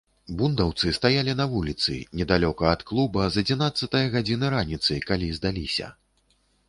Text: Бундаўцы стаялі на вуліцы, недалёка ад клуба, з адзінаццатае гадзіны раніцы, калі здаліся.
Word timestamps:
Бундаўцы 0.37 0.93
стаялі 0.97 1.35
на 1.41 1.45
вуліцы, 1.51 1.97
недалёка 2.21 2.63
ад 2.71 2.81
клуба, 2.93 3.27
з 3.35 3.43
адзінаццатае 3.47 4.05
гадзіны 4.17 4.51
раніцы, 4.55 4.99
калі 5.13 5.29
здаліся. 5.37 5.87